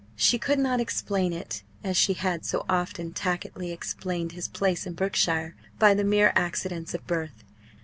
[0.15, 4.93] She could not explain it as she had so often tacitly explained his place in
[4.93, 7.43] Brookshire by the mere accidents of birth.